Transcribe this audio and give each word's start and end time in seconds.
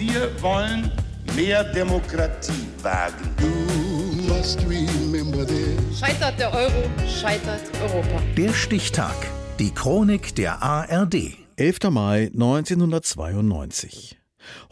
Wir 0.00 0.30
wollen 0.40 0.90
mehr 1.36 1.62
Demokratie 1.62 2.66
wagen. 2.80 3.34
Scheitert 5.94 6.40
der 6.40 6.54
Euro, 6.54 6.90
scheitert 7.06 7.60
Europa. 7.82 8.22
Der 8.34 8.54
Stichtag. 8.54 9.14
Die 9.58 9.74
Chronik 9.74 10.34
der 10.36 10.62
ARD. 10.62 11.36
11. 11.56 11.90
Mai 11.90 12.30
1992. 12.32 14.18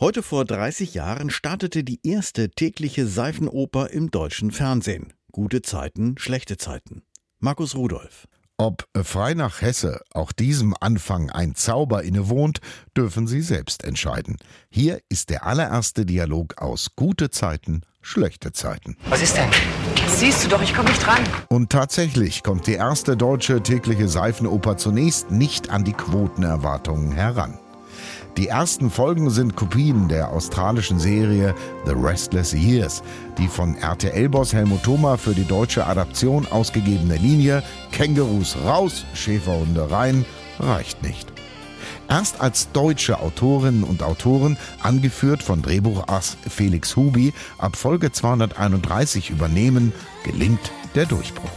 Heute 0.00 0.22
vor 0.22 0.46
30 0.46 0.94
Jahren 0.94 1.28
startete 1.28 1.84
die 1.84 2.00
erste 2.02 2.48
tägliche 2.48 3.06
Seifenoper 3.06 3.90
im 3.90 4.10
deutschen 4.10 4.50
Fernsehen. 4.50 5.12
Gute 5.30 5.60
Zeiten, 5.60 6.14
schlechte 6.16 6.56
Zeiten. 6.56 7.02
Markus 7.38 7.76
Rudolph. 7.76 8.28
Ob 8.60 8.88
frei 9.04 9.34
nach 9.34 9.62
Hesse 9.62 10.00
auch 10.12 10.32
diesem 10.32 10.74
Anfang 10.80 11.30
ein 11.30 11.54
Zauber 11.54 12.02
innewohnt, 12.02 12.58
dürfen 12.96 13.28
Sie 13.28 13.40
selbst 13.40 13.84
entscheiden. 13.84 14.36
Hier 14.68 14.98
ist 15.08 15.30
der 15.30 15.46
allererste 15.46 16.04
Dialog 16.04 16.60
aus 16.60 16.88
Gute 16.96 17.30
Zeiten, 17.30 17.82
schlechte 18.02 18.50
Zeiten. 18.50 18.96
Was 19.10 19.22
ist 19.22 19.36
denn? 19.36 19.48
Siehst 20.08 20.44
du 20.44 20.48
doch, 20.48 20.60
ich 20.60 20.74
komme 20.74 20.88
nicht 20.88 21.06
ran. 21.06 21.22
Und 21.48 21.70
tatsächlich 21.70 22.42
kommt 22.42 22.66
die 22.66 22.72
erste 22.72 23.16
deutsche 23.16 23.62
tägliche 23.62 24.08
Seifenoper 24.08 24.76
zunächst 24.76 25.30
nicht 25.30 25.70
an 25.70 25.84
die 25.84 25.92
Quotenerwartungen 25.92 27.12
heran. 27.12 27.60
Die 28.38 28.46
ersten 28.46 28.88
Folgen 28.88 29.30
sind 29.30 29.56
Kopien 29.56 30.06
der 30.06 30.30
australischen 30.30 31.00
Serie 31.00 31.56
The 31.86 31.92
Restless 31.92 32.52
Years, 32.52 33.02
die 33.36 33.48
von 33.48 33.74
RTL-Boss 33.74 34.52
Helmut 34.52 34.84
Thoma 34.84 35.16
für 35.16 35.34
die 35.34 35.44
deutsche 35.44 35.84
Adaption 35.84 36.46
ausgegebene 36.46 37.16
Linie 37.16 37.64
Kängurus 37.90 38.56
raus, 38.64 39.04
Schäferhunde 39.12 39.90
rein 39.90 40.24
reicht 40.60 41.02
nicht. 41.02 41.32
Erst 42.08 42.40
als 42.40 42.70
deutsche 42.70 43.18
Autorinnen 43.18 43.82
und 43.82 44.04
Autoren, 44.04 44.56
angeführt 44.84 45.42
von 45.42 45.60
Drehbuchass 45.60 46.36
Felix 46.48 46.94
Hubi, 46.94 47.34
ab 47.58 47.74
Folge 47.74 48.12
231 48.12 49.30
übernehmen, 49.30 49.92
gelingt 50.22 50.70
der 50.94 51.06
Durchbruch. 51.06 51.50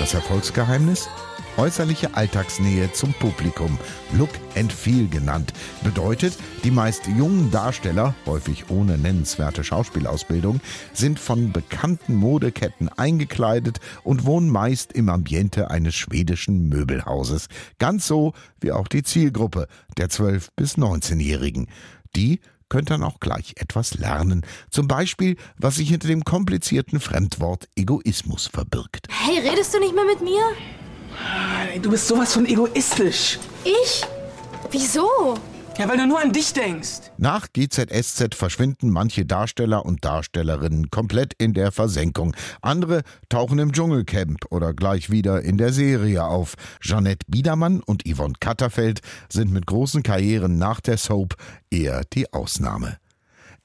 Das 0.00 0.14
Erfolgsgeheimnis? 0.14 1.08
Äußerliche 1.56 2.14
Alltagsnähe 2.14 2.92
zum 2.92 3.14
Publikum, 3.14 3.78
Look 4.12 4.28
and 4.56 4.70
Feel 4.70 5.08
genannt, 5.08 5.54
bedeutet, 5.82 6.36
die 6.64 6.70
meist 6.70 7.06
jungen 7.06 7.50
Darsteller, 7.50 8.14
häufig 8.26 8.68
ohne 8.68 8.98
nennenswerte 8.98 9.64
Schauspielausbildung, 9.64 10.60
sind 10.92 11.18
von 11.18 11.52
bekannten 11.52 12.14
Modeketten 12.14 12.90
eingekleidet 12.90 13.80
und 14.04 14.26
wohnen 14.26 14.50
meist 14.50 14.92
im 14.92 15.08
Ambiente 15.08 15.70
eines 15.70 15.94
schwedischen 15.94 16.68
Möbelhauses. 16.68 17.48
Ganz 17.78 18.06
so 18.06 18.34
wie 18.60 18.72
auch 18.72 18.86
die 18.86 19.02
Zielgruppe 19.02 19.66
der 19.96 20.10
12- 20.10 20.48
bis 20.56 20.76
19-Jährigen. 20.76 21.68
Die 22.14 22.40
könnt 22.68 22.90
dann 22.90 23.02
auch 23.02 23.18
gleich 23.18 23.54
etwas 23.56 23.94
lernen. 23.94 24.44
Zum 24.70 24.88
Beispiel, 24.88 25.36
was 25.56 25.76
sich 25.76 25.88
hinter 25.88 26.08
dem 26.08 26.24
komplizierten 26.24 27.00
Fremdwort 27.00 27.68
Egoismus 27.76 28.46
verbirgt. 28.46 29.06
Hey, 29.08 29.38
redest 29.38 29.72
du 29.72 29.80
nicht 29.80 29.94
mehr 29.94 30.04
mit 30.04 30.20
mir? 30.20 30.42
Du 31.82 31.90
bist 31.90 32.08
sowas 32.08 32.32
von 32.32 32.46
egoistisch. 32.46 33.38
Ich? 33.64 34.02
Wieso? 34.70 35.36
Ja, 35.78 35.86
weil 35.88 35.98
du 35.98 36.06
nur 36.06 36.20
an 36.20 36.32
dich 36.32 36.54
denkst. 36.54 37.12
Nach 37.18 37.48
GZSZ 37.52 38.34
verschwinden 38.34 38.88
manche 38.88 39.26
Darsteller 39.26 39.84
und 39.84 40.02
Darstellerinnen 40.04 40.90
komplett 40.90 41.34
in 41.36 41.52
der 41.52 41.70
Versenkung. 41.70 42.34
Andere 42.62 43.02
tauchen 43.28 43.58
im 43.58 43.72
Dschungelcamp 43.72 44.46
oder 44.50 44.72
gleich 44.72 45.10
wieder 45.10 45.42
in 45.42 45.58
der 45.58 45.74
Serie 45.74 46.24
auf. 46.24 46.54
Jeanette 46.80 47.26
Biedermann 47.28 47.80
und 47.80 48.04
Yvonne 48.08 48.34
Katterfeld 48.40 49.00
sind 49.28 49.52
mit 49.52 49.66
großen 49.66 50.02
Karrieren 50.02 50.56
nach 50.56 50.80
der 50.80 50.96
Soap 50.96 51.36
eher 51.70 52.02
die 52.12 52.32
Ausnahme. 52.32 52.96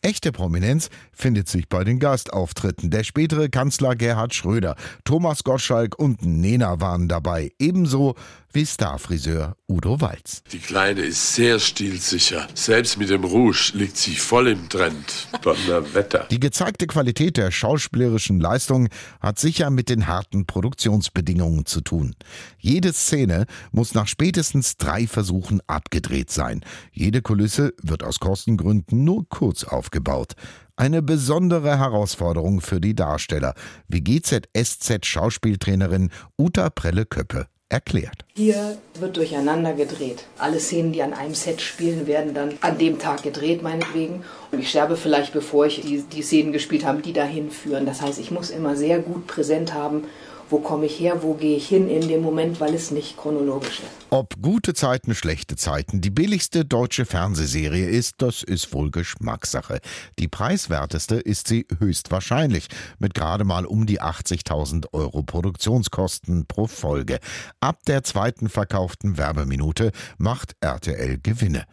Echte 0.03 0.31
Prominenz 0.31 0.89
findet 1.11 1.47
sich 1.47 1.69
bei 1.69 1.83
den 1.83 1.99
Gastauftritten. 1.99 2.89
Der 2.89 3.03
spätere 3.03 3.49
Kanzler 3.49 3.95
Gerhard 3.95 4.33
Schröder, 4.33 4.75
Thomas 5.03 5.43
Gottschalk 5.43 5.99
und 5.99 6.25
Nena 6.25 6.81
waren 6.81 7.07
dabei. 7.07 7.51
Ebenso 7.59 8.15
wie 8.53 8.65
Starfriseur 8.65 9.55
Udo 9.67 10.01
Walz. 10.01 10.43
Die 10.51 10.59
Kleine 10.59 11.01
ist 11.01 11.35
sehr 11.35 11.59
stilsicher. 11.59 12.47
Selbst 12.53 12.97
mit 12.97 13.09
dem 13.09 13.23
Rouge 13.23 13.71
liegt 13.73 13.97
sie 13.97 14.15
voll 14.15 14.49
im 14.49 14.69
Trend. 14.69 15.27
Donnerwetter. 15.41 16.27
Die 16.29 16.39
gezeigte 16.39 16.87
Qualität 16.87 17.37
der 17.37 17.51
schauspielerischen 17.51 18.39
Leistung 18.39 18.89
hat 19.19 19.39
sicher 19.39 19.69
mit 19.69 19.89
den 19.89 20.07
harten 20.07 20.45
Produktionsbedingungen 20.45 21.65
zu 21.65 21.81
tun. 21.81 22.15
Jede 22.59 22.93
Szene 22.93 23.45
muss 23.71 23.93
nach 23.93 24.07
spätestens 24.07 24.77
drei 24.77 25.07
Versuchen 25.07 25.61
abgedreht 25.67 26.31
sein. 26.31 26.61
Jede 26.91 27.21
Kulisse 27.21 27.73
wird 27.81 28.03
aus 28.03 28.19
Kostengründen 28.19 29.03
nur 29.03 29.27
kurz 29.29 29.63
aufgebaut. 29.63 30.33
Eine 30.75 31.01
besondere 31.01 31.77
Herausforderung 31.77 32.61
für 32.61 32.81
die 32.81 32.95
Darsteller, 32.95 33.53
wie 33.87 34.01
GZSZ-Schauspieltrainerin 34.01 36.09
Uta 36.37 36.69
Prelle-Köppe 36.69 37.47
erklärt. 37.71 38.25
Hier 38.35 38.77
wird 38.99 39.17
durcheinander 39.17 39.73
gedreht. 39.73 40.25
Alle 40.37 40.59
Szenen, 40.59 40.91
die 40.91 41.01
an 41.01 41.13
einem 41.13 41.35
Set 41.35 41.61
spielen, 41.61 42.05
werden 42.05 42.33
dann 42.33 42.53
an 42.61 42.77
dem 42.77 42.99
Tag 42.99 43.23
gedreht, 43.23 43.63
meinetwegen. 43.63 44.23
Und 44.51 44.59
ich 44.59 44.69
sterbe 44.69 44.97
vielleicht, 44.97 45.33
bevor 45.33 45.65
ich 45.65 45.81
die, 45.81 46.01
die 46.01 46.21
Szenen 46.21 46.51
gespielt 46.51 46.85
habe, 46.85 47.01
die 47.01 47.13
dahin 47.13 47.49
führen. 47.49 47.85
Das 47.85 48.01
heißt, 48.01 48.19
ich 48.19 48.31
muss 48.31 48.49
immer 48.49 48.75
sehr 48.75 48.99
gut 48.99 49.27
präsent 49.27 49.73
haben, 49.73 50.05
wo 50.51 50.59
komme 50.59 50.85
ich 50.85 50.99
her, 50.99 51.23
wo 51.23 51.33
gehe 51.33 51.55
ich 51.55 51.67
hin 51.67 51.89
in 51.89 52.07
dem 52.07 52.21
Moment, 52.21 52.59
weil 52.59 52.73
es 52.73 52.91
nicht 52.91 53.17
chronologisch 53.17 53.79
ist. 53.79 54.01
Ob 54.09 54.41
gute 54.41 54.73
Zeiten, 54.73 55.15
schlechte 55.15 55.55
Zeiten 55.55 56.01
die 56.01 56.09
billigste 56.09 56.65
deutsche 56.65 57.05
Fernsehserie 57.05 57.87
ist, 57.87 58.15
das 58.17 58.43
ist 58.43 58.73
wohl 58.73 58.91
Geschmackssache. 58.91 59.79
Die 60.19 60.27
preiswerteste 60.27 61.15
ist 61.15 61.47
sie 61.47 61.65
höchstwahrscheinlich, 61.79 62.67
mit 62.99 63.13
gerade 63.13 63.45
mal 63.45 63.65
um 63.65 63.85
die 63.85 64.01
80.000 64.01 64.87
Euro 64.91 65.23
Produktionskosten 65.23 66.45
pro 66.45 66.67
Folge. 66.67 67.19
Ab 67.61 67.85
der 67.87 68.03
zweiten 68.03 68.49
verkauften 68.49 69.17
Werbeminute 69.17 69.91
macht 70.17 70.57
RTL 70.59 71.17
Gewinne. 71.23 71.63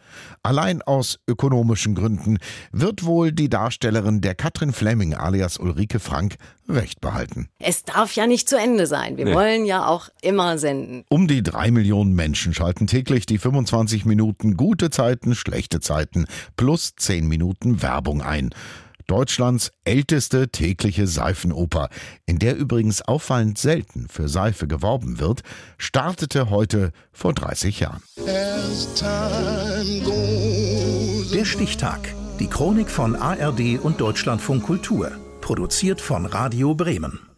Allein 0.41 0.81
aus 0.81 1.19
ökonomischen 1.27 1.93
Gründen 1.95 2.37
wird 2.71 3.03
wohl 3.03 3.33
die 3.33 3.49
Darstellerin 3.49 4.21
der 4.21 4.35
Katrin 4.35 4.71
Fleming 4.71 5.13
alias 5.13 5.57
Ulrike 5.57 5.99
Frank 5.99 6.37
Recht 6.69 7.01
behalten. 7.01 7.49
Es 7.57 7.83
darf 7.83 8.13
ja 8.13 8.27
nicht 8.27 8.47
zu 8.47 8.55
Ende 8.55 8.68
sein. 8.85 9.17
Wir 9.17 9.25
nee. 9.25 9.33
wollen 9.33 9.65
ja 9.65 9.87
auch 9.87 10.09
immer 10.21 10.57
senden. 10.57 11.03
Um 11.09 11.27
die 11.27 11.43
drei 11.43 11.71
Millionen 11.71 12.13
Menschen 12.13 12.53
schalten 12.53 12.87
täglich 12.87 13.25
die 13.25 13.37
25 13.37 14.05
Minuten 14.05 14.57
gute 14.57 14.89
Zeiten, 14.89 15.35
schlechte 15.35 15.79
Zeiten 15.79 16.25
plus 16.55 16.93
10 16.95 17.27
Minuten 17.27 17.81
Werbung 17.81 18.21
ein. 18.21 18.51
Deutschlands 19.09 19.71
älteste 19.85 20.49
tägliche 20.49 21.07
Seifenoper, 21.07 21.89
in 22.27 22.37
der 22.37 22.55
übrigens 22.55 23.01
auffallend 23.01 23.57
selten 23.57 24.07
für 24.07 24.29
Seife 24.29 24.67
geworben 24.67 25.19
wird, 25.19 25.41
startete 25.79 26.51
heute 26.51 26.91
vor 27.11 27.33
30 27.33 27.79
Jahren. 27.79 28.03
Der 31.33 31.45
Stichtag. 31.45 32.13
Die 32.39 32.47
Chronik 32.47 32.89
von 32.89 33.15
ARD 33.15 33.79
und 33.81 33.99
Deutschlandfunk 33.99 34.63
Kultur. 34.63 35.11
Produziert 35.41 35.99
von 35.99 36.25
Radio 36.27 36.75
Bremen. 36.75 37.28